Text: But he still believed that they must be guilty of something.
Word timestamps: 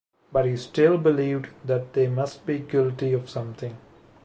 But 0.31 0.45
he 0.47 0.57
still 0.57 0.97
believed 0.97 1.49
that 1.63 1.93
they 1.93 2.07
must 2.07 2.43
be 2.43 2.57
guilty 2.57 3.13
of 3.13 3.29
something. 3.29 3.77